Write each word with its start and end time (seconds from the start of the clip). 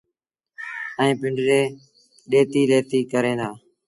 ائيٚݩ 0.99 1.19
پنڊريٚ 1.19 1.75
ڏيتي 2.29 2.61
ليٿيٚ 2.69 3.09
ڪريݩ 3.11 3.37
دآ۔ 3.39 3.49